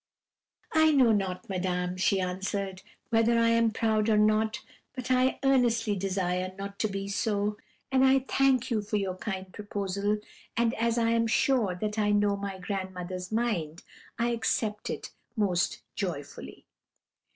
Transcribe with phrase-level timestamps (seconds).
[0.73, 4.59] "'I know not, Madame,' she answered, 'whether I am proud or not,
[4.95, 7.57] but I earnestly desire not to be so;
[7.91, 10.17] and I thank you for your kind proposal,
[10.57, 13.83] and as I am sure that I know my grandmother's mind,
[14.17, 16.65] I accept it most joyfully.'